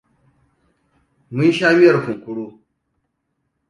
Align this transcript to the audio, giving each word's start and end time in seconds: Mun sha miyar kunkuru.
Mun 1.35 1.49
sha 1.57 1.67
miyar 1.77 1.97
kunkuru. 2.03 2.45